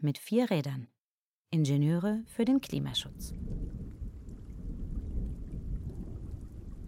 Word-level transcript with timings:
mit 0.00 0.16
vier 0.16 0.50
Rädern. 0.50 0.88
Ingenieure 1.50 2.22
für 2.26 2.46
den 2.46 2.62
Klimaschutz. 2.62 3.34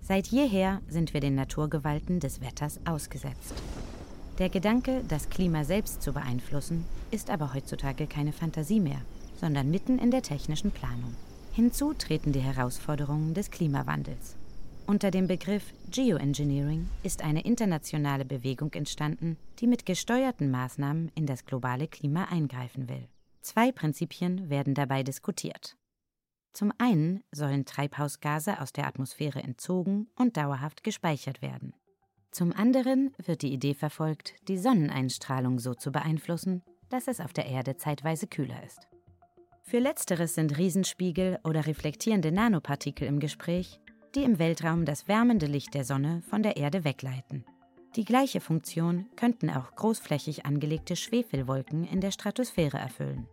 Seit 0.00 0.28
jeher 0.28 0.80
sind 0.88 1.12
wir 1.12 1.20
den 1.20 1.34
Naturgewalten 1.34 2.18
des 2.18 2.40
Wetters 2.40 2.80
ausgesetzt. 2.86 3.52
Der 4.38 4.48
Gedanke, 4.48 5.04
das 5.06 5.28
Klima 5.28 5.64
selbst 5.64 6.00
zu 6.00 6.14
beeinflussen, 6.14 6.86
ist 7.10 7.28
aber 7.28 7.52
heutzutage 7.52 8.06
keine 8.06 8.32
Fantasie 8.32 8.80
mehr, 8.80 9.02
sondern 9.38 9.70
mitten 9.70 9.98
in 9.98 10.10
der 10.10 10.22
technischen 10.22 10.70
Planung. 10.70 11.14
Hinzu 11.52 11.92
treten 11.92 12.32
die 12.32 12.40
Herausforderungen 12.40 13.34
des 13.34 13.50
Klimawandels. 13.50 14.36
Unter 14.88 15.10
dem 15.10 15.26
Begriff 15.26 15.72
Geoengineering 15.90 16.88
ist 17.02 17.24
eine 17.24 17.40
internationale 17.44 18.24
Bewegung 18.24 18.72
entstanden, 18.72 19.36
die 19.58 19.66
mit 19.66 19.84
gesteuerten 19.84 20.48
Maßnahmen 20.48 21.10
in 21.16 21.26
das 21.26 21.44
globale 21.44 21.88
Klima 21.88 22.26
eingreifen 22.26 22.88
will. 22.88 23.08
Zwei 23.40 23.72
Prinzipien 23.72 24.48
werden 24.48 24.74
dabei 24.74 25.02
diskutiert. 25.02 25.76
Zum 26.52 26.72
einen 26.78 27.24
sollen 27.32 27.64
Treibhausgase 27.64 28.60
aus 28.60 28.72
der 28.72 28.86
Atmosphäre 28.86 29.42
entzogen 29.42 30.06
und 30.14 30.36
dauerhaft 30.36 30.84
gespeichert 30.84 31.42
werden. 31.42 31.74
Zum 32.30 32.52
anderen 32.52 33.12
wird 33.18 33.42
die 33.42 33.52
Idee 33.52 33.74
verfolgt, 33.74 34.34
die 34.46 34.56
Sonneneinstrahlung 34.56 35.58
so 35.58 35.74
zu 35.74 35.90
beeinflussen, 35.90 36.62
dass 36.90 37.08
es 37.08 37.20
auf 37.20 37.32
der 37.32 37.46
Erde 37.46 37.76
zeitweise 37.76 38.28
kühler 38.28 38.62
ist. 38.64 38.86
Für 39.62 39.80
letzteres 39.80 40.36
sind 40.36 40.56
Riesenspiegel 40.56 41.40
oder 41.42 41.66
reflektierende 41.66 42.30
Nanopartikel 42.30 43.08
im 43.08 43.18
Gespräch, 43.18 43.80
die 44.16 44.24
im 44.24 44.38
Weltraum 44.38 44.86
das 44.86 45.08
wärmende 45.08 45.46
Licht 45.46 45.74
der 45.74 45.84
Sonne 45.84 46.22
von 46.28 46.42
der 46.42 46.56
Erde 46.56 46.84
wegleiten. 46.84 47.44
Die 47.96 48.04
gleiche 48.04 48.40
Funktion 48.40 49.06
könnten 49.14 49.50
auch 49.50 49.74
großflächig 49.76 50.46
angelegte 50.46 50.96
Schwefelwolken 50.96 51.84
in 51.84 52.00
der 52.00 52.10
Stratosphäre 52.10 52.78
erfüllen. 52.78 53.26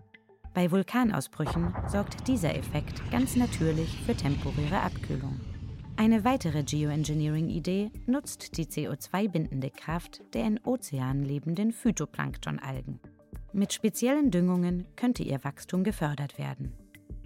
Bei 0.53 0.69
Vulkanausbrüchen 0.69 1.73
sorgt 1.87 2.27
dieser 2.27 2.55
Effekt 2.55 3.01
ganz 3.11 3.35
natürlich 3.35 3.97
für 4.05 4.15
temporäre 4.15 4.81
Abkühlung. 4.81 5.39
Eine 5.95 6.25
weitere 6.25 6.63
Geoengineering-Idee 6.63 7.89
nutzt 8.05 8.57
die 8.57 8.65
CO2-bindende 8.65 9.69
Kraft 9.69 10.21
der 10.33 10.45
in 10.45 10.59
Ozeanen 10.63 11.23
lebenden 11.23 11.71
Phytoplanktonalgen. 11.71 12.99
Mit 13.53 13.73
speziellen 13.73 14.31
Düngungen 14.31 14.85
könnte 14.95 15.23
ihr 15.23 15.43
Wachstum 15.43 15.83
gefördert 15.83 16.37
werden. 16.37 16.73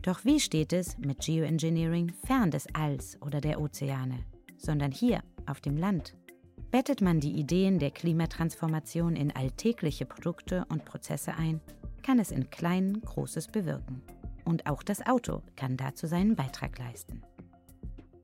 Doch 0.02 0.24
wie 0.26 0.40
steht 0.40 0.74
es 0.74 0.98
mit 0.98 1.20
Geoengineering 1.20 2.14
fern 2.26 2.52
des 2.52 2.68
Alls 2.74 3.18
oder 3.22 3.42
der 3.42 3.60
Ozeane, 3.60 4.20
sondern 4.58 4.92
hier 4.92 5.22
auf 5.46 5.60
dem 5.60 5.78
Land? 5.78 6.16
Bettet 6.72 7.02
man 7.02 7.20
die 7.20 7.32
Ideen 7.32 7.80
der 7.80 7.92
Klimatransformation 7.92 9.16
in 9.16 9.36
alltägliche 9.36 10.06
Produkte 10.06 10.66
und 10.70 10.86
Prozesse 10.86 11.34
ein, 11.36 11.62
kann 12.04 12.20
es 12.20 12.32
in 12.32 12.50
Kleinen 12.50 13.02
Großes 13.02 13.48
bewirken. 13.48 14.02
Und 14.46 14.68
auch 14.68 14.84
das 14.84 15.06
Auto 15.06 15.44
kann 15.56 15.78
dazu 15.78 16.08
seinen 16.08 16.36
Beitrag 16.36 16.78
leisten. 16.78 17.22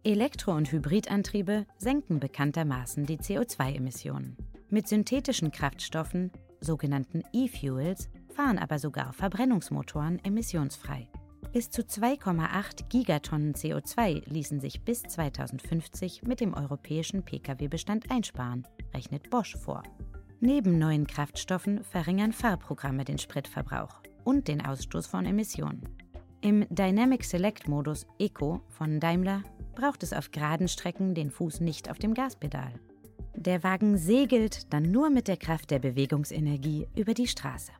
Elektro- 0.05 0.55
und 0.55 0.71
Hybridantriebe 0.71 1.65
senken 1.77 2.19
bekanntermaßen 2.19 3.05
die 3.05 3.17
CO2-Emissionen. 3.17 4.35
Mit 4.69 4.87
synthetischen 4.87 5.51
Kraftstoffen, 5.51 6.31
sogenannten 6.59 7.23
E-Fuels, 7.31 8.09
fahren 8.33 8.57
aber 8.57 8.79
sogar 8.79 9.13
Verbrennungsmotoren 9.13 10.19
emissionsfrei. 10.23 11.07
Bis 11.53 11.69
zu 11.69 11.83
2,8 11.83 12.89
Gigatonnen 12.89 13.53
CO2 13.53 14.27
ließen 14.27 14.59
sich 14.59 14.81
bis 14.81 15.03
2050 15.03 16.23
mit 16.23 16.39
dem 16.39 16.55
europäischen 16.55 17.21
Pkw-Bestand 17.21 18.09
einsparen, 18.09 18.65
rechnet 18.91 19.29
Bosch 19.29 19.55
vor. 19.55 19.83
Neben 20.39 20.79
neuen 20.79 21.05
Kraftstoffen 21.05 21.83
verringern 21.83 22.33
Fahrprogramme 22.33 23.05
den 23.05 23.19
Spritverbrauch 23.19 24.01
und 24.23 24.47
den 24.47 24.65
Ausstoß 24.65 25.05
von 25.05 25.27
Emissionen. 25.27 25.83
Im 26.41 26.65
Dynamic 26.71 27.23
Select 27.23 27.67
Modus 27.67 28.07
Eco 28.17 28.61
von 28.69 28.99
Daimler 28.99 29.43
braucht 29.75 30.01
es 30.01 30.11
auf 30.11 30.31
geraden 30.31 30.67
Strecken 30.67 31.13
den 31.13 31.29
Fuß 31.29 31.59
nicht 31.59 31.91
auf 31.91 31.99
dem 31.99 32.15
Gaspedal. 32.15 32.73
Der 33.35 33.61
Wagen 33.61 33.97
segelt 33.97 34.73
dann 34.73 34.89
nur 34.89 35.11
mit 35.11 35.27
der 35.27 35.37
Kraft 35.37 35.69
der 35.69 35.77
Bewegungsenergie 35.77 36.87
über 36.95 37.13
die 37.13 37.27
Straße. 37.27 37.71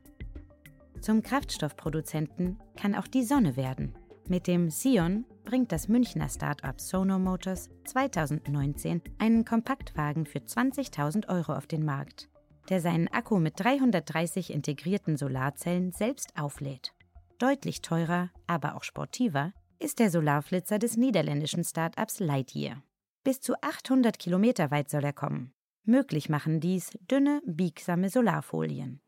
Zum 1.04 1.22
Kraftstoffproduzenten 1.22 2.58
kann 2.76 2.94
auch 2.94 3.06
die 3.06 3.24
Sonne 3.24 3.58
werden. 3.58 3.94
Mit 4.26 4.46
dem 4.46 4.70
Sion 4.70 5.26
bringt 5.44 5.70
das 5.70 5.86
Münchner 5.86 6.30
Start-up 6.30 6.80
Sono 6.80 7.18
Motors 7.18 7.68
2019 7.84 9.02
einen 9.18 9.44
Kompaktwagen 9.44 10.24
für 10.24 10.38
20.000 10.38 11.28
Euro 11.28 11.52
auf 11.52 11.66
den 11.66 11.84
Markt, 11.84 12.30
der 12.70 12.80
seinen 12.80 13.08
Akku 13.08 13.38
mit 13.38 13.60
330 13.60 14.50
integrierten 14.50 15.18
Solarzellen 15.18 15.92
selbst 15.92 16.32
auflädt. 16.38 16.94
Deutlich 17.38 17.82
teurer, 17.82 18.30
aber 18.46 18.74
auch 18.74 18.82
sportiver 18.82 19.52
ist 19.78 19.98
der 19.98 20.08
Solarflitzer 20.08 20.78
des 20.78 20.96
niederländischen 20.96 21.64
Start-ups 21.64 22.18
Lightyear. 22.18 22.82
Bis 23.24 23.42
zu 23.42 23.60
800 23.60 24.18
Kilometer 24.18 24.70
weit 24.70 24.88
soll 24.88 25.04
er 25.04 25.12
kommen. 25.12 25.52
Möglich 25.84 26.30
machen 26.30 26.60
dies 26.60 26.92
dünne, 27.10 27.42
biegsame 27.44 28.08
Solarfolien. 28.08 29.00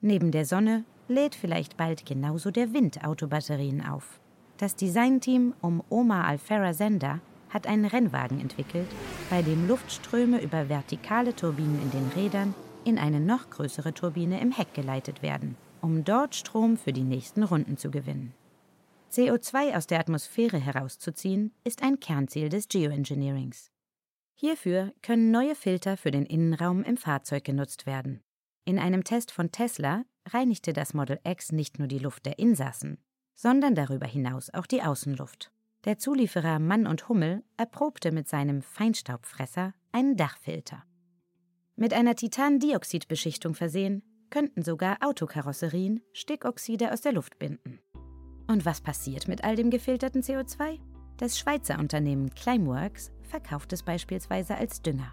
Neben 0.00 0.30
der 0.30 0.46
Sonne 0.46 0.86
lädt 1.08 1.34
vielleicht 1.34 1.76
bald 1.76 2.06
genauso 2.06 2.50
der 2.50 2.72
Wind 2.72 3.04
Autobatterien 3.04 3.84
auf. 3.84 4.20
Das 4.58 4.76
Designteam 4.76 5.54
um 5.60 5.82
Omar 5.88 6.26
Alferra 6.26 6.72
Sender 6.72 7.20
hat 7.50 7.66
einen 7.66 7.84
Rennwagen 7.84 8.40
entwickelt, 8.40 8.88
bei 9.30 9.42
dem 9.42 9.68
Luftströme 9.68 10.42
über 10.42 10.68
vertikale 10.68 11.34
Turbinen 11.34 11.80
in 11.82 11.90
den 11.90 12.08
Rädern 12.16 12.54
in 12.84 12.98
eine 12.98 13.20
noch 13.20 13.50
größere 13.50 13.94
Turbine 13.94 14.40
im 14.40 14.52
Heck 14.52 14.74
geleitet 14.74 15.22
werden, 15.22 15.56
um 15.80 16.04
dort 16.04 16.34
Strom 16.34 16.76
für 16.76 16.92
die 16.92 17.04
nächsten 17.04 17.42
Runden 17.42 17.76
zu 17.76 17.90
gewinnen. 17.90 18.34
CO2 19.12 19.76
aus 19.76 19.86
der 19.86 20.00
Atmosphäre 20.00 20.58
herauszuziehen, 20.58 21.52
ist 21.62 21.82
ein 21.82 22.00
Kernziel 22.00 22.48
des 22.48 22.68
Geoengineerings. 22.68 23.70
Hierfür 24.34 24.92
können 25.02 25.30
neue 25.30 25.54
Filter 25.54 25.96
für 25.96 26.10
den 26.10 26.26
Innenraum 26.26 26.82
im 26.82 26.96
Fahrzeug 26.96 27.44
genutzt 27.44 27.86
werden. 27.86 28.20
In 28.64 28.78
einem 28.78 29.04
Test 29.04 29.30
von 29.30 29.50
Tesla 29.50 30.04
reinigte 30.26 30.72
das 30.72 30.94
Model 30.94 31.20
X 31.24 31.52
nicht 31.52 31.78
nur 31.78 31.88
die 31.88 31.98
Luft 31.98 32.24
der 32.24 32.38
Insassen, 32.38 32.98
sondern 33.34 33.74
darüber 33.74 34.06
hinaus 34.06 34.48
auch 34.54 34.66
die 34.66 34.82
Außenluft. 34.82 35.52
Der 35.84 35.98
Zulieferer 35.98 36.58
Mann 36.58 36.86
und 36.86 37.08
Hummel 37.08 37.44
erprobte 37.58 38.10
mit 38.10 38.26
seinem 38.26 38.62
Feinstaubfresser 38.62 39.74
einen 39.92 40.16
Dachfilter. 40.16 40.82
Mit 41.76 41.92
einer 41.92 42.14
Titandioxidbeschichtung 42.14 43.54
versehen, 43.54 44.02
könnten 44.30 44.62
sogar 44.62 44.96
Autokarosserien 45.00 46.00
Stickoxide 46.12 46.92
aus 46.92 47.02
der 47.02 47.12
Luft 47.12 47.38
binden. 47.38 47.80
Und 48.46 48.64
was 48.64 48.80
passiert 48.80 49.28
mit 49.28 49.44
all 49.44 49.56
dem 49.56 49.70
gefilterten 49.70 50.22
CO2? 50.22 50.80
Das 51.18 51.38
Schweizer 51.38 51.78
Unternehmen 51.78 52.30
Climeworks 52.34 53.12
verkauft 53.22 53.72
es 53.72 53.82
beispielsweise 53.82 54.56
als 54.56 54.82
Dünger. 54.82 55.12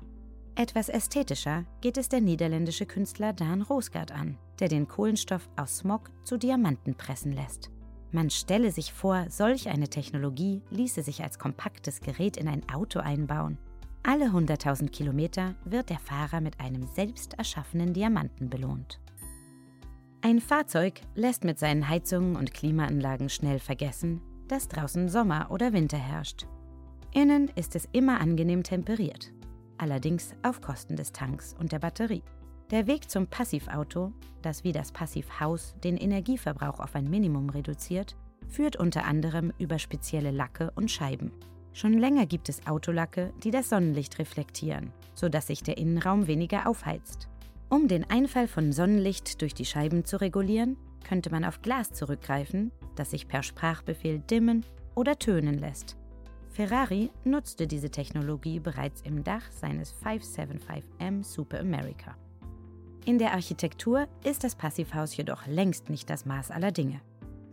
Etwas 0.56 0.90
ästhetischer 0.90 1.66
geht 1.80 1.98
es 1.98 2.10
der 2.10 2.20
niederländische 2.20 2.86
Künstler 2.86 3.32
Dan 3.32 3.62
Rosgaard 3.62 4.12
an, 4.12 4.38
der 4.60 4.68
den 4.68 4.88
Kohlenstoff 4.88 5.50
aus 5.56 5.78
Smog 5.78 6.12
zu 6.26 6.38
Diamanten 6.38 6.96
pressen 6.96 7.32
lässt. 7.32 7.72
Man 8.12 8.30
stelle 8.30 8.72
sich 8.72 8.92
vor, 8.92 9.28
solch 9.30 9.70
eine 9.70 9.88
Technologie 9.88 10.62
ließe 10.70 11.04
sich 11.04 11.24
als 11.24 11.40
kompaktes 11.40 12.02
Gerät 12.02 12.36
in 12.36 12.50
ein 12.50 12.68
Auto 12.70 13.00
einbauen. 13.00 13.58
Alle 14.04 14.26
100.000 14.26 14.90
Kilometer 14.90 15.56
wird 15.64 15.90
der 15.90 16.00
Fahrer 16.00 16.42
mit 16.42 16.60
einem 16.60 16.86
selbst 16.86 17.36
erschaffenen 17.36 17.94
Diamanten 17.94 18.50
belohnt. 18.50 19.00
Ein 20.22 20.42
Fahrzeug 20.42 21.02
lässt 21.16 21.46
mit 21.46 21.60
seinen 21.60 21.88
Heizungen 21.88 22.36
und 22.36 22.54
Klimaanlagen 22.54 23.30
schnell 23.30 23.60
vergessen, 23.60 24.22
dass 24.50 24.68
draußen 24.68 25.08
Sommer 25.08 25.50
oder 25.50 25.72
Winter 25.72 25.98
herrscht. 25.98 26.46
Innen 27.14 27.50
ist 27.56 27.76
es 27.76 27.88
immer 27.94 28.20
angenehm 28.20 28.64
temperiert 28.64 29.32
allerdings 29.82 30.34
auf 30.44 30.62
Kosten 30.62 30.96
des 30.96 31.12
Tanks 31.12 31.56
und 31.60 31.72
der 31.72 31.80
Batterie. 31.80 32.24
Der 32.70 32.88
Weg 32.88 33.10
zum 33.10 33.28
Passivauto, 33.28 34.14
das 34.42 34.64
wie 34.64 34.72
das 34.72 34.92
Passivhaus 34.92 35.76
den 35.84 35.98
Energieverbrauch 35.98 36.80
auf 36.80 36.96
ein 36.96 37.10
Minimum 37.10 37.50
reduziert, 37.50 38.16
führt 38.48 38.76
unter 38.76 39.06
anderem 39.06 39.52
über 39.58 39.80
spezielle 39.80 40.32
Lacke 40.32 40.72
und 40.76 40.90
Scheiben. 40.90 41.32
Schon 41.74 41.94
länger 41.94 42.26
gibt 42.26 42.50
es 42.50 42.66
Autolacke, 42.68 43.34
die 43.44 43.52
das 43.52 43.70
Sonnenlicht 43.70 44.20
reflektieren, 44.20 44.92
sodass 45.14 45.48
sich 45.48 45.64
der 45.64 45.78
Innenraum 45.78 46.28
weniger 46.28 46.68
aufheizt. 46.68 47.28
Um 47.70 47.88
den 47.88 48.10
Einfall 48.10 48.48
von 48.48 48.74
Sonnenlicht 48.74 49.42
durch 49.42 49.54
die 49.54 49.66
Scheiben 49.66 50.04
zu 50.04 50.20
regulieren, 50.20 50.78
könnte 51.08 51.30
man 51.30 51.46
auf 51.46 51.62
Glas 51.62 51.92
zurückgreifen, 51.92 52.72
das 52.96 53.12
sich 53.12 53.28
per 53.28 53.44
Sprachbefehl 53.44 54.20
dimmen 54.20 54.66
oder 54.96 55.18
tönen 55.18 55.58
lässt. 55.58 55.98
Ferrari 56.52 57.10
nutzte 57.24 57.66
diese 57.66 57.90
Technologie 57.90 58.60
bereits 58.60 59.02
im 59.04 59.24
Dach 59.24 59.50
seines 59.52 59.96
575M 60.04 61.24
Super 61.24 61.62
America. 61.62 62.18
In 63.06 63.18
der 63.18 63.32
Architektur 63.32 64.08
ist 64.26 64.44
das 64.44 64.56
Passivhaus 64.56 65.16
jedoch 65.16 65.48
längst 65.48 65.90
nicht 65.90 66.10
das 66.10 66.26
Maß 66.26 66.52
aller 66.52 66.72
Dinge. 66.72 67.00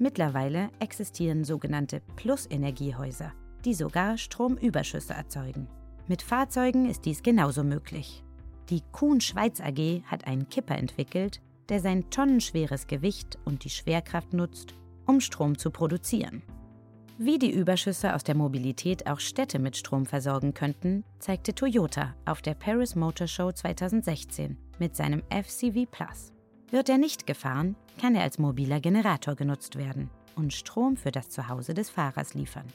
Mittlerweile 0.00 0.70
existieren 0.80 1.44
sogenannte 1.44 2.02
Plus-Energiehäuser, 2.16 3.32
die 3.64 3.74
sogar 3.74 4.18
Stromüberschüsse 4.18 5.14
erzeugen. 5.14 5.68
Mit 6.08 6.20
Fahrzeugen 6.20 6.90
ist 6.90 7.04
dies 7.04 7.22
genauso 7.22 7.62
möglich. 7.62 8.24
Die 8.68 8.82
Kuhn 8.90 9.20
Schweiz 9.20 9.60
AG 9.60 10.02
hat 10.06 10.26
einen 10.26 10.48
Kipper 10.48 10.76
entwickelt, 10.76 11.40
der 11.68 11.80
sein 11.80 12.10
tonnenschweres 12.10 12.88
Gewicht 12.88 13.38
und 13.44 13.64
die 13.64 13.70
Schwerkraft 13.70 14.32
nutzt, 14.32 14.74
um 15.06 15.20
Strom 15.20 15.56
zu 15.56 15.70
produzieren. 15.70 16.42
Wie 17.20 17.40
die 17.40 17.50
Überschüsse 17.50 18.14
aus 18.14 18.22
der 18.22 18.36
Mobilität 18.36 19.08
auch 19.08 19.18
Städte 19.18 19.58
mit 19.58 19.76
Strom 19.76 20.06
versorgen 20.06 20.54
könnten, 20.54 21.02
zeigte 21.18 21.52
Toyota 21.52 22.14
auf 22.24 22.42
der 22.42 22.54
Paris 22.54 22.94
Motor 22.94 23.26
Show 23.26 23.50
2016 23.50 24.56
mit 24.78 24.94
seinem 24.94 25.24
FCV 25.28 25.90
Plus. 25.90 26.32
Wird 26.70 26.88
er 26.88 26.96
nicht 26.96 27.26
gefahren, 27.26 27.74
kann 28.00 28.14
er 28.14 28.22
als 28.22 28.38
mobiler 28.38 28.78
Generator 28.78 29.34
genutzt 29.34 29.74
werden 29.74 30.10
und 30.36 30.52
Strom 30.52 30.96
für 30.96 31.10
das 31.10 31.28
Zuhause 31.28 31.74
des 31.74 31.90
Fahrers 31.90 32.34
liefern. 32.34 32.66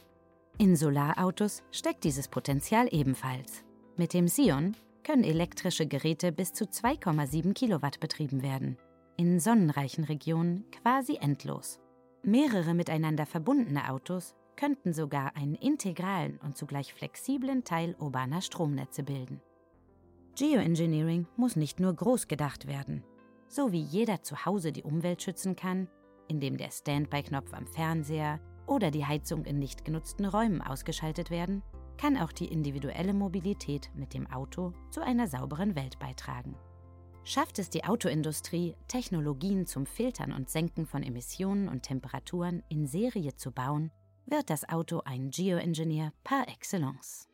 In 0.58 0.76
Solarautos 0.76 1.64
steckt 1.72 2.04
dieses 2.04 2.28
Potenzial 2.28 2.90
ebenfalls. 2.92 3.64
Mit 3.96 4.14
dem 4.14 4.28
Sion 4.28 4.76
können 5.06 5.24
elektrische 5.24 5.88
Geräte 5.88 6.34
bis 6.34 6.52
zu 6.52 6.66
2,7 6.66 7.54
Kilowatt 7.54 8.02
betrieben 8.02 8.44
werden. 8.44 8.76
In 9.16 9.40
sonnenreichen 9.40 10.04
Regionen 10.04 10.66
quasi 10.70 11.16
endlos. 11.22 11.80
Mehrere 12.26 12.74
miteinander 12.74 13.26
verbundene 13.26 13.90
Autos 13.92 14.34
könnten 14.56 14.94
sogar 14.94 15.36
einen 15.36 15.56
integralen 15.56 16.38
und 16.38 16.56
zugleich 16.56 16.94
flexiblen 16.94 17.66
Teil 17.66 17.96
urbaner 18.00 18.42
Stromnetze 18.42 19.04
bilden. 19.04 19.42
Geoengineering 20.38 21.28
muss 21.36 21.58
nicht 21.58 21.82
nur 21.82 21.94
groß 21.94 22.30
gedacht 22.30 22.66
werden. 22.66 23.04
So 23.50 23.74
wie 23.74 23.82
jeder 23.82 24.24
zu 24.24 24.46
Hause 24.46 24.72
die 24.72 24.84
Umwelt 24.84 25.22
schützen 25.22 25.58
kann, 25.58 25.90
indem 26.30 26.56
der 26.56 26.72
Standby-Knopf 26.72 27.54
am 27.54 27.68
Fernseher 27.68 28.40
oder 28.68 28.90
die 28.90 29.06
Heizung 29.06 29.44
in 29.44 29.60
nicht 29.60 29.84
genutzten 29.84 30.26
Räumen 30.26 30.62
ausgeschaltet 30.62 31.30
werden, 31.30 31.62
kann 31.98 32.18
auch 32.18 32.32
die 32.32 32.48
individuelle 32.48 33.14
Mobilität 33.14 33.92
mit 33.96 34.14
dem 34.14 34.32
Auto 34.32 34.72
zu 34.92 35.02
einer 35.02 35.28
sauberen 35.28 35.76
Welt 35.76 36.00
beitragen. 36.00 36.56
Schafft 37.26 37.58
es 37.58 37.70
die 37.70 37.86
Autoindustrie, 37.86 38.76
Technologien 38.88 39.66
zum 39.66 39.86
Filtern 39.86 40.34
und 40.34 40.50
Senken 40.50 40.86
von 40.86 41.04
Emissionen 41.04 41.70
und 41.70 41.84
Temperaturen 41.84 42.64
in 42.68 42.86
Serie 42.86 43.36
zu 43.36 43.52
bauen, 43.52 43.92
wird 44.26 44.50
das 44.50 44.68
Auto 44.68 45.02
ein 45.06 45.30
Geoengineer 45.30 46.12
par 46.24 46.48
excellence. 46.50 47.30